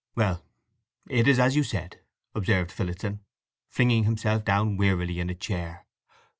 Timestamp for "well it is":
0.15-1.37